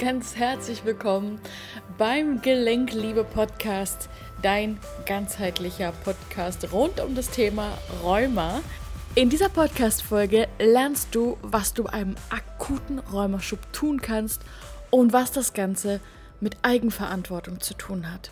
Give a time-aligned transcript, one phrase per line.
[0.00, 1.38] ganz herzlich willkommen
[1.98, 4.08] beim Gelenkliebe Podcast,
[4.40, 8.62] dein ganzheitlicher Podcast rund um das Thema Rheuma.
[9.14, 14.40] In dieser Podcast-Folge lernst du, was du einem akuten Rheumaschub tun kannst
[14.88, 16.00] und was das Ganze
[16.40, 18.30] mit Eigenverantwortung zu tun hat.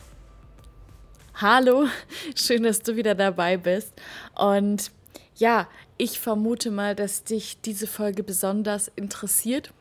[1.35, 1.87] Hallo,
[2.35, 3.93] schön, dass du wieder dabei bist.
[4.35, 4.91] Und
[5.37, 9.75] ja, ich vermute mal, dass dich diese Folge besonders interessiert.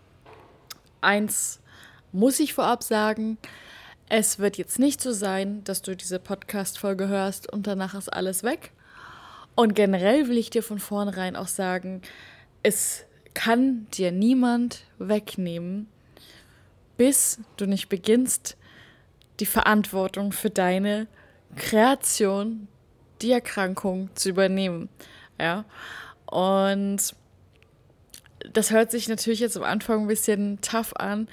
[0.99, 1.61] Eins
[2.17, 3.37] muss ich vorab sagen,
[4.09, 8.43] es wird jetzt nicht so sein, dass du diese Podcast-Folge hörst und danach ist alles
[8.43, 8.71] weg.
[9.55, 12.01] Und generell will ich dir von vornherein auch sagen,
[12.63, 15.87] es kann dir niemand wegnehmen,
[16.97, 18.57] bis du nicht beginnst,
[19.39, 21.05] die Verantwortung für deine
[21.55, 22.67] Kreation,
[23.21, 24.89] die Erkrankung zu übernehmen.
[25.39, 25.65] Ja.
[26.25, 27.13] Und
[28.53, 31.27] das hört sich natürlich jetzt am Anfang ein bisschen tough an,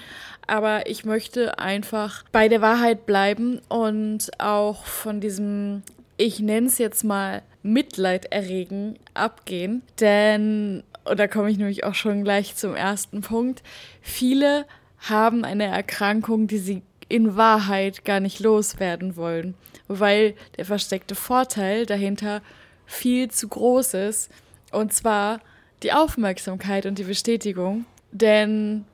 [0.47, 5.83] aber ich möchte einfach bei der Wahrheit bleiben und auch von diesem,
[6.17, 9.83] ich nenne es jetzt mal, Mitleid erregen, abgehen.
[9.99, 13.63] Denn, und da komme ich nämlich auch schon gleich zum ersten Punkt,
[14.03, 14.67] viele
[14.99, 19.55] haben eine Erkrankung, die sie in Wahrheit gar nicht loswerden wollen,
[19.89, 22.43] weil der versteckte Vorteil dahinter
[22.87, 24.31] viel zu groß ist.
[24.73, 25.41] Und zwar
[25.85, 27.85] die Aufmerksamkeit und die Bestätigung.
[28.11, 28.85] Denn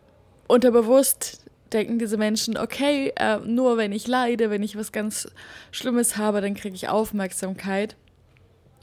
[0.46, 5.28] unterbewusst denken diese Menschen, okay, äh, nur wenn ich leide, wenn ich was ganz
[5.70, 7.96] Schlimmes habe, dann kriege ich Aufmerksamkeit.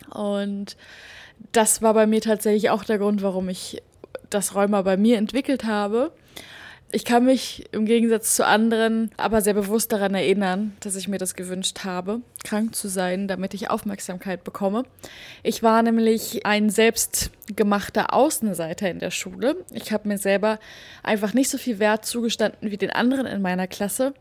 [0.10, 0.78] Und
[1.52, 3.84] das war bei mir tatsächlich auch der Grund, warum ich
[4.30, 6.12] das Rheuma bei mir entwickelt habe.
[6.90, 11.18] Ich kann mich im Gegensatz zu anderen aber sehr bewusst daran erinnern, dass ich mir
[11.18, 14.84] das gewünscht habe, krank zu sein, damit ich Aufmerksamkeit bekomme.
[15.44, 19.66] Ich war nämlich ein selbstgemachter Außenseiter in der Schule.
[19.74, 20.60] Ich habe mir selber
[21.04, 24.14] einfach nicht so viel Wert zugestanden wie den anderen in meiner Klasse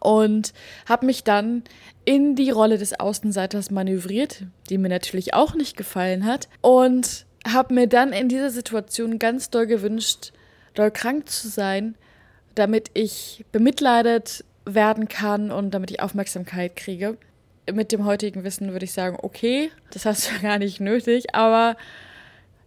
[0.00, 0.54] und
[0.88, 1.64] habe mich dann
[2.06, 7.74] in die Rolle des Außenseiters manövriert, die mir natürlich auch nicht gefallen hat und habe
[7.74, 10.32] mir dann in dieser Situation ganz doll gewünscht,
[10.74, 11.94] doll krank zu sein,
[12.56, 17.16] damit ich bemitleidet werden kann und damit ich Aufmerksamkeit kriege.
[17.72, 21.76] Mit dem heutigen Wissen würde ich sagen, okay, das hast du gar nicht nötig, aber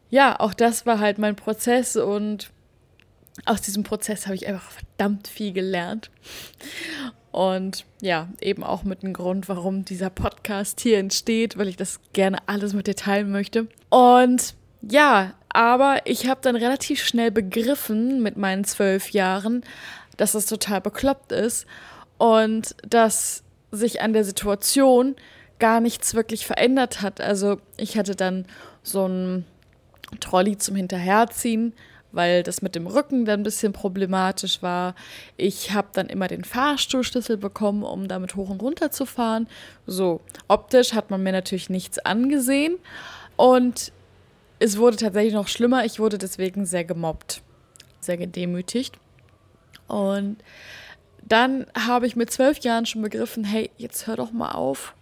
[0.10, 2.50] ja, auch das war halt mein Prozess und
[3.46, 6.10] aus diesem Prozess habe ich einfach verdammt viel gelernt.
[7.32, 12.00] Und ja, eben auch mit dem Grund, warum dieser Podcast hier entsteht, weil ich das
[12.14, 13.68] gerne alles mit dir teilen möchte.
[13.90, 19.64] Und ja, aber ich habe dann relativ schnell begriffen mit meinen zwölf Jahren,
[20.18, 21.66] dass das total bekloppt ist
[22.18, 25.16] und dass sich an der Situation
[25.60, 27.20] gar nichts wirklich verändert hat.
[27.22, 28.46] Also ich hatte dann
[28.84, 29.46] so ein
[30.20, 31.74] Trolley zum Hinterherziehen,
[32.12, 34.96] weil das mit dem Rücken dann ein bisschen problematisch war.
[35.38, 39.48] Ich habe dann immer den Fahrstuhlschlüssel bekommen, um damit hoch und runter zu fahren.
[39.86, 42.78] So, optisch hat man mir natürlich nichts angesehen.
[43.36, 43.92] Und
[44.60, 45.86] es wurde tatsächlich noch schlimmer.
[45.86, 47.42] Ich wurde deswegen sehr gemobbt,
[48.00, 48.98] sehr gedemütigt.
[49.88, 50.38] Und
[51.24, 54.94] dann habe ich mit zwölf Jahren schon begriffen, hey, jetzt hör doch mal auf,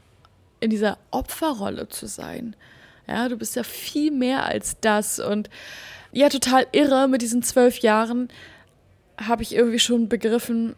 [0.59, 2.55] in dieser Opferrolle zu sein.
[3.07, 5.19] Ja, du bist ja viel mehr als das.
[5.19, 5.49] Und
[6.11, 8.29] ja, total irre, mit diesen zwölf Jahren
[9.19, 10.75] habe ich irgendwie schon begriffen,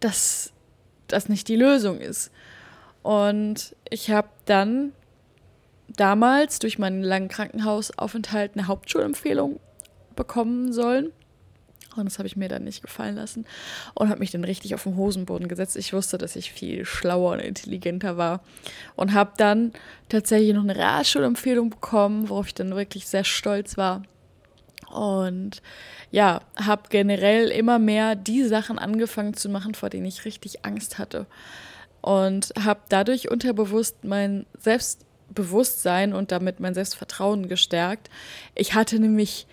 [0.00, 0.52] dass
[1.06, 2.30] das nicht die Lösung ist.
[3.02, 4.92] Und ich habe dann
[5.96, 9.60] damals durch meinen langen Krankenhausaufenthalt eine Hauptschulempfehlung
[10.16, 11.12] bekommen sollen.
[11.96, 13.46] Und das habe ich mir dann nicht gefallen lassen
[13.94, 15.76] und habe mich dann richtig auf den Hosenboden gesetzt.
[15.76, 18.42] Ich wusste, dass ich viel schlauer und intelligenter war
[18.94, 19.72] und habe dann
[20.08, 24.02] tatsächlich noch eine Realschulempfehlung bekommen, worauf ich dann wirklich sehr stolz war.
[24.90, 25.62] Und
[26.10, 30.98] ja, habe generell immer mehr die Sachen angefangen zu machen, vor denen ich richtig Angst
[30.98, 31.26] hatte.
[32.02, 38.10] Und habe dadurch unterbewusst mein Selbst Bewusstsein und damit mein Selbstvertrauen gestärkt.
[38.54, 39.46] Ich hatte nämlich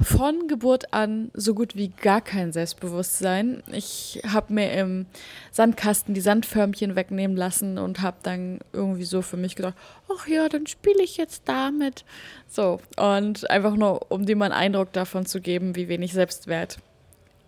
[0.00, 3.62] von Geburt an so gut wie gar kein Selbstbewusstsein.
[3.72, 5.06] Ich habe mir im
[5.52, 9.74] Sandkasten die Sandförmchen wegnehmen lassen und habe dann irgendwie so für mich gedacht,
[10.14, 12.04] ach ja, dann spiele ich jetzt damit.
[12.46, 16.78] So, und einfach nur, um dir mal einen Eindruck davon zu geben, wie wenig Selbstwert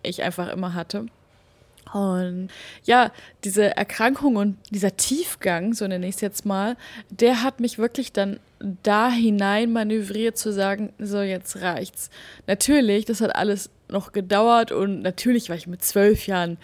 [0.01, 1.05] ich einfach immer hatte.
[1.93, 2.49] Und
[2.83, 3.11] ja,
[3.43, 6.77] diese Erkrankung und dieser Tiefgang, so nenne ich es jetzt mal,
[7.09, 8.39] der hat mich wirklich dann
[8.83, 12.09] da hinein manövriert zu sagen, so jetzt reicht's.
[12.45, 16.57] Natürlich, das hat alles noch gedauert und natürlich war ich mit zwölf Jahren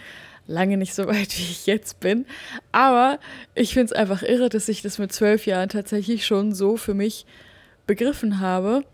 [0.46, 2.26] lange nicht so weit, wie ich jetzt bin.
[2.70, 3.18] Aber
[3.54, 6.94] ich finde es einfach irre, dass ich das mit zwölf Jahren tatsächlich schon so für
[6.94, 7.26] mich
[7.86, 8.84] begriffen habe.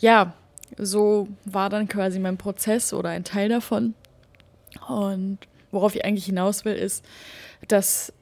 [0.00, 0.34] Ja,
[0.78, 3.94] so war dann quasi mein Prozess oder ein Teil davon.
[4.88, 5.38] Und
[5.72, 7.04] worauf ich eigentlich hinaus will, ist,
[7.66, 8.12] dass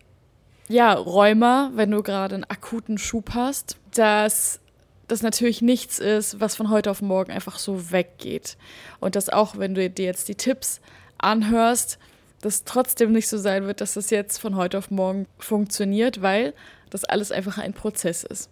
[0.69, 4.61] ja, Rheuma, wenn du gerade einen akuten Schub hast, dass
[5.09, 8.57] das natürlich nichts ist, was von heute auf morgen einfach so weggeht.
[9.01, 10.81] Und dass auch, wenn du dir jetzt die Tipps
[11.19, 11.99] anhörst,
[12.41, 16.55] das trotzdem nicht so sein wird, dass das jetzt von heute auf morgen funktioniert, weil
[16.89, 18.49] das alles einfach ein Prozess ist.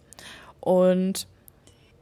[0.61, 1.29] Und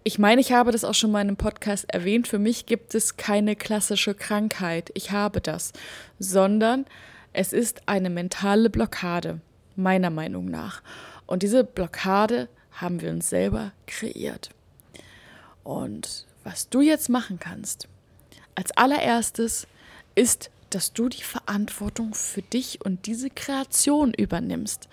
[0.07, 2.29] ich meine, ich habe das auch schon mal in einem Podcast erwähnt.
[2.29, 4.93] Für mich gibt es keine klassische Krankheit.
[4.95, 5.73] Ich habe das,
[6.21, 6.87] sondern
[7.33, 9.41] es ist eine mentale Blockade,
[9.75, 10.81] meiner Meinung nach.
[11.27, 14.51] Und diese Blockade haben wir uns selber kreiert.
[15.65, 17.89] Und was du jetzt machen kannst,
[18.55, 19.67] als allererstes
[20.15, 24.89] ist dass du die Verantwortung für dich und diese Kreation übernimmst.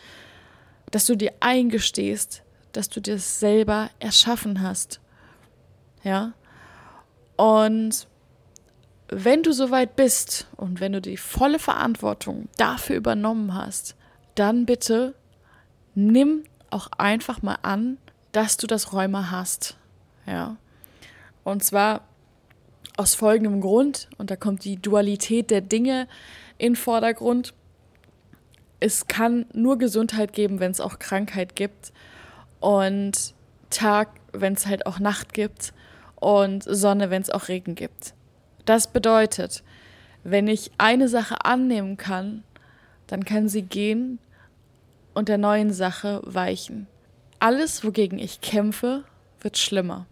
[0.91, 2.43] Dass du dir eingestehst,
[2.73, 4.99] dass du dir selber erschaffen hast.
[6.03, 6.33] Ja?
[7.35, 8.07] Und
[9.09, 13.95] wenn du soweit bist und wenn du die volle Verantwortung dafür übernommen hast,
[14.35, 15.15] dann bitte
[15.95, 17.97] nimm auch einfach mal an,
[18.31, 19.77] dass du das Rheuma hast.
[20.25, 20.57] Ja?
[21.43, 22.01] Und zwar
[22.97, 26.07] aus folgendem Grund, und da kommt die Dualität der Dinge
[26.57, 27.53] in Vordergrund.
[28.79, 31.93] Es kann nur Gesundheit geben, wenn es auch Krankheit gibt.
[32.59, 33.33] Und
[33.69, 35.73] Tag, wenn es halt auch Nacht gibt.
[36.23, 38.13] Und Sonne, wenn es auch Regen gibt.
[38.63, 39.61] Das bedeutet,
[40.23, 42.45] wenn ich eine Sache annehmen kann,
[43.07, 44.19] dann kann sie gehen
[45.13, 46.87] und der neuen Sache weichen.
[47.39, 49.03] Alles, wogegen ich kämpfe,
[49.41, 50.05] wird schlimmer.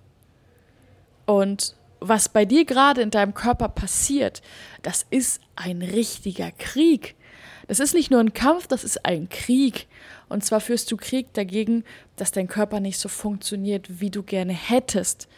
[1.26, 4.42] Und was bei dir gerade in deinem Körper passiert,
[4.82, 7.16] das ist ein richtiger Krieg.
[7.70, 9.88] Das ist nicht nur ein Kampf, das ist ein Krieg.
[10.28, 11.86] Und zwar führst du Krieg dagegen,
[12.18, 15.30] dass dein Körper nicht so funktioniert, wie du gerne hättest.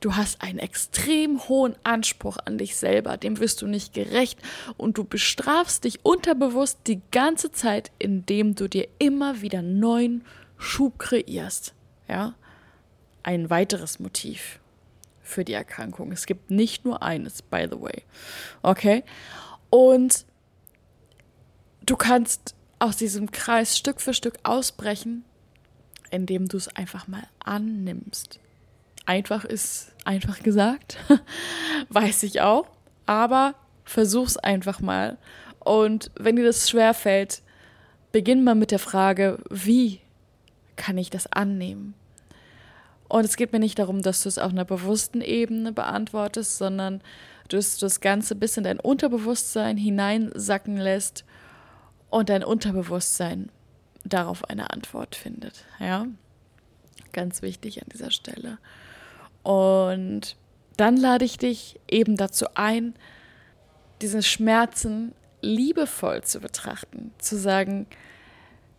[0.00, 4.38] Du hast einen extrem hohen Anspruch an dich selber, dem wirst du nicht gerecht
[4.76, 10.24] und du bestrafst dich unterbewusst die ganze Zeit, indem du dir immer wieder neuen
[10.58, 11.74] Schub kreierst.
[12.08, 12.34] Ja?
[13.22, 14.60] Ein weiteres Motiv
[15.22, 16.12] für die Erkrankung.
[16.12, 18.02] Es gibt nicht nur eines, by the way.
[18.62, 19.02] Okay?
[19.70, 20.26] Und
[21.84, 25.24] du kannst aus diesem Kreis Stück für Stück ausbrechen,
[26.10, 28.38] indem du es einfach mal annimmst.
[29.06, 30.98] Einfach ist einfach gesagt,
[31.88, 32.66] weiß ich auch,
[33.06, 33.54] aber
[33.84, 35.16] versuch's einfach mal.
[35.60, 37.42] Und wenn dir das schwer fällt,
[38.12, 40.00] beginn mal mit der Frage, wie
[40.76, 41.94] kann ich das annehmen?
[43.08, 47.00] Und es geht mir nicht darum, dass du es auf einer bewussten Ebene beantwortest, sondern
[47.48, 51.24] dass du das Ganze bis in dein Unterbewusstsein hineinsacken lässt
[52.10, 53.50] und dein Unterbewusstsein
[54.04, 55.64] darauf eine Antwort findet.
[55.78, 56.06] Ja,
[57.12, 58.58] ganz wichtig an dieser Stelle.
[59.46, 60.34] Und
[60.76, 62.94] dann lade ich dich eben dazu ein,
[64.02, 67.86] diesen Schmerzen liebevoll zu betrachten, zu sagen,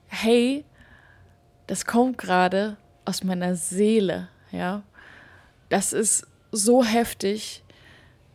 [0.08, 0.66] hey,
[1.68, 2.76] das kommt gerade
[3.06, 4.84] aus meiner Seele, ja.
[5.70, 7.64] Das ist so heftig,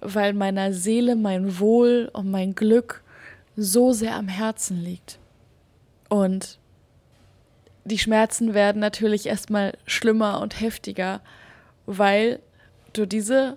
[0.01, 3.05] weil meiner Seele mein Wohl und mein Glück
[3.57, 5.19] so sehr am Herzen liegt.
[6.09, 6.59] Und
[7.85, 11.21] die Schmerzen werden natürlich erstmal schlimmer und heftiger,
[11.87, 12.41] weil
[12.93, 13.57] du diese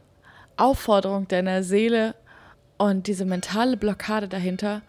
[0.57, 2.15] Aufforderung deiner Seele
[2.77, 4.81] und diese mentale Blockade dahinter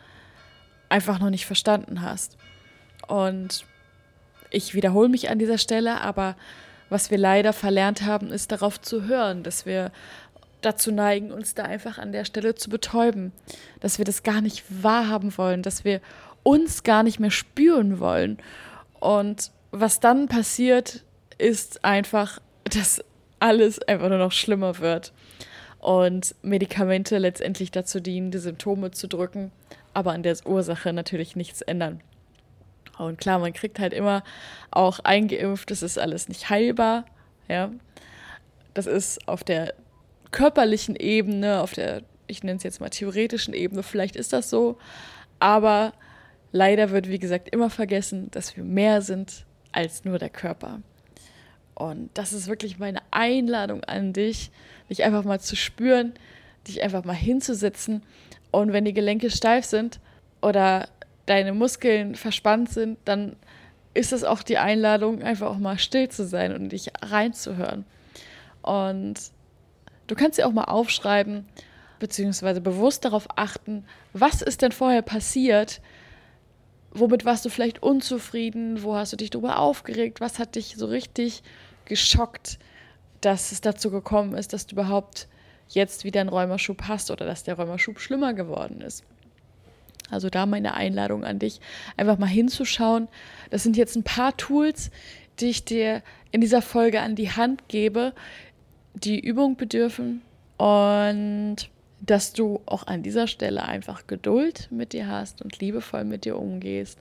[0.89, 2.37] einfach noch nicht verstanden hast.
[3.09, 3.65] Und
[4.51, 6.37] ich wiederhole mich an dieser Stelle, aber
[6.89, 9.91] was wir leider verlernt haben, ist darauf zu hören, dass wir
[10.61, 13.33] dazu neigen, uns da einfach an der Stelle zu betäuben,
[13.81, 16.01] dass wir das gar nicht wahrhaben wollen, dass wir
[16.43, 18.39] uns gar nicht mehr spüren wollen.
[19.01, 21.05] Und was dann passiert,
[21.39, 23.05] ist einfach, dass
[23.39, 25.13] alles einfach nur noch schlimmer wird
[25.79, 29.53] und Medikamente letztendlich dazu dienen, die Symptome zu drücken,
[29.95, 32.01] aber an der Ursache natürlich nichts ändern.
[32.99, 34.25] Und klar, man kriegt halt immer
[34.71, 37.05] auch eingeimpft, das ist alles nicht heilbar.
[37.49, 37.71] Ja,
[38.75, 39.75] das ist auf der
[40.31, 44.79] körperlichen Ebene, auf der, ich nenne es jetzt mal theoretischen Ebene, vielleicht ist das so,
[45.39, 45.93] aber
[46.53, 50.81] leider wird, wie gesagt, immer vergessen, dass wir mehr sind als nur der Körper.
[51.77, 54.51] Und das ist wirklich meine Einladung an dich,
[54.89, 56.15] dich einfach mal zu spüren,
[56.67, 58.03] dich einfach mal hinzusetzen.
[58.51, 60.01] Und wenn die Gelenke steif sind
[60.41, 60.89] oder
[61.27, 63.37] deine Muskeln verspannt sind, dann
[63.93, 67.85] ist es auch die Einladung, einfach auch mal still zu sein und dich reinzuhören.
[68.63, 69.15] Und
[70.07, 71.47] du kannst dir auch mal aufschreiben,
[71.99, 75.83] beziehungsweise bewusst darauf achten, was ist denn vorher passiert,
[76.91, 80.87] womit warst du vielleicht unzufrieden, wo hast du dich darüber aufgeregt, was hat dich so
[80.87, 81.43] richtig
[81.87, 82.59] geschockt,
[83.21, 85.29] dass es dazu gekommen ist, dass du überhaupt
[85.69, 89.05] jetzt wieder einen Rheumaschub hast oder dass der Rheumaschub schlimmer geworden ist.
[90.11, 91.61] Also da meine Einladung an dich,
[91.97, 93.09] einfach mal hinzuschauen.
[93.51, 94.91] Das sind jetzt ein paar Tools,
[95.41, 98.13] die ich dir in dieser Folge an die Hand gebe,
[98.95, 100.23] die Übung bedürfen
[100.57, 101.57] und
[102.01, 106.39] dass du auch an dieser Stelle einfach Geduld mit dir hast und liebevoll mit dir
[106.39, 106.99] umgehst.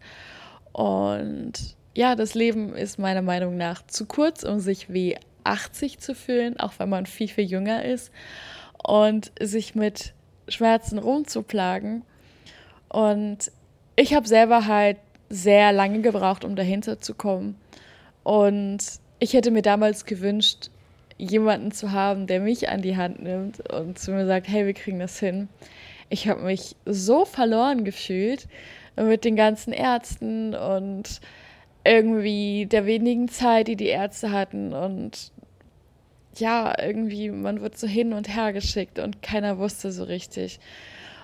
[0.72, 1.54] Und
[1.96, 6.60] ja, das Leben ist meiner Meinung nach zu kurz, um sich wie 80 zu fühlen,
[6.60, 8.12] auch wenn man viel, viel jünger ist
[8.84, 10.14] und sich mit
[10.50, 12.04] Schmerzen rumzuplagen.
[12.90, 13.52] Und
[13.96, 14.98] ich habe selber halt
[15.30, 17.56] sehr lange gebraucht, um dahinter zu kommen.
[18.24, 18.80] Und
[19.20, 20.70] ich hätte mir damals gewünscht,
[21.18, 24.74] jemanden zu haben, der mich an die Hand nimmt und zu mir sagt, hey, wir
[24.74, 25.48] kriegen das hin.
[26.10, 28.48] Ich habe mich so verloren gefühlt
[28.98, 31.22] mit den ganzen Ärzten und
[31.86, 35.32] irgendwie der wenigen Zeit, die die Ärzte hatten und
[36.36, 40.60] ja, irgendwie, man wird so hin und her geschickt und keiner wusste so richtig.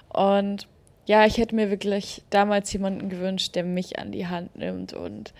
[0.07, 0.67] Und
[1.05, 5.33] ja, ich hätte mir wirklich damals jemanden gewünscht, der mich an die Hand nimmt und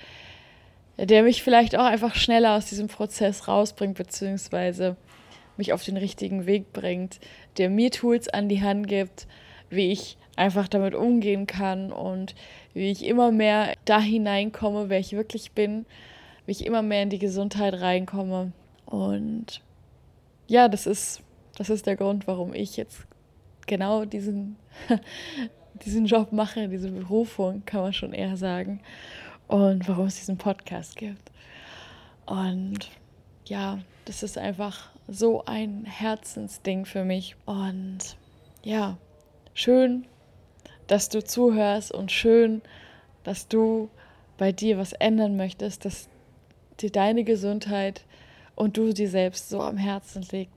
[0.98, 4.98] der mich vielleicht auch einfach schneller aus diesem Prozess rausbringt, beziehungsweise
[5.56, 7.20] mich auf den richtigen Weg bringt,
[7.58, 9.28] der mir Tools an die Hand gibt,
[9.70, 12.36] wie ich einfach damit umgehen kann und
[12.74, 15.86] wie ich immer mehr da hineinkomme, wer ich wirklich bin,
[16.46, 18.52] wie ich immer mehr in die Gesundheit reinkomme.
[18.86, 19.62] Und
[20.48, 21.22] ja, das ist,
[21.58, 23.06] das ist der Grund, warum ich jetzt
[23.68, 24.56] genau diesen,
[25.86, 28.82] diesen Job mache, diese Berufung, kann man schon eher sagen
[29.48, 31.32] und warum es diesen Podcast gibt.
[32.26, 32.90] Und
[33.46, 37.36] ja, das ist einfach so ein Herzensding für mich.
[37.46, 38.16] Und
[38.64, 38.98] ja,
[39.54, 40.06] schön,
[40.92, 42.62] dass du zuhörst und schön,
[43.24, 43.90] dass du
[44.38, 46.10] bei dir was ändern möchtest, dass
[46.82, 48.04] dir deine Gesundheit
[48.56, 50.52] und du dir selbst so am Herzen liegt.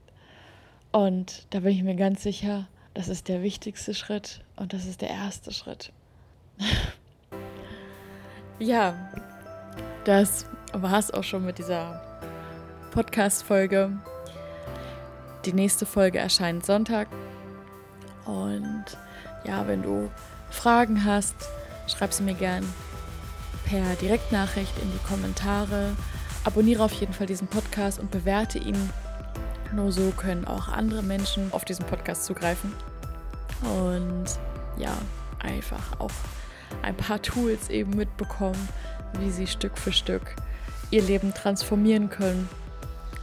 [0.90, 5.02] Und da bin ich mir ganz sicher, das ist der wichtigste Schritt und das ist
[5.02, 5.92] der erste Schritt.
[8.60, 8.94] Ja,
[10.04, 12.00] das war es auch schon mit dieser
[12.92, 13.98] Podcast-Folge.
[15.44, 17.08] Die nächste Folge erscheint Sonntag.
[18.24, 18.84] Und
[19.44, 20.10] ja, wenn du
[20.50, 21.34] Fragen hast,
[21.86, 22.64] schreib sie mir gern
[23.64, 25.96] per Direktnachricht in die Kommentare.
[26.44, 28.90] Abonniere auf jeden Fall diesen Podcast und bewerte ihn.
[29.72, 32.72] Nur so können auch andere Menschen auf diesen Podcast zugreifen.
[33.62, 34.26] Und
[34.76, 34.92] ja,
[35.40, 36.10] einfach auch
[36.82, 38.68] ein paar Tools eben mitbekommen,
[39.18, 40.36] wie sie Stück für Stück
[40.90, 42.48] ihr Leben transformieren können.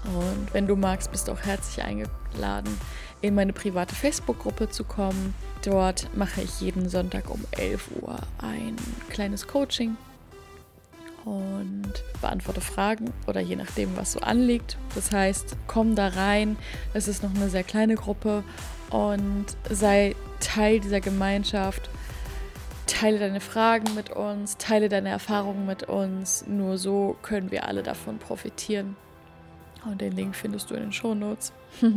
[0.04, 2.78] Und wenn du magst, bist du auch herzlich eingeladen,
[3.22, 5.34] in meine private Facebook-Gruppe zu kommen.
[5.64, 8.76] Dort mache ich jeden Sonntag um 11 Uhr ein
[9.10, 9.96] kleines Coaching
[11.24, 14.78] und beantworte Fragen oder je nachdem, was so anliegt.
[14.96, 16.58] Das heißt, komm da rein.
[16.94, 18.44] Es ist noch eine sehr kleine Gruppe
[18.90, 21.90] und sei Teil dieser Gemeinschaft
[22.88, 26.46] teile deine Fragen mit uns, teile deine Erfahrungen mit uns.
[26.48, 28.96] Nur so können wir alle davon profitieren.
[29.86, 31.54] Und den Link findest du in den Show Notes.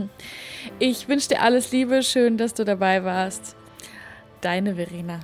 [0.79, 3.57] ich wünsche dir alles Liebe, schön, dass du dabei warst.
[4.41, 5.21] Deine Verena.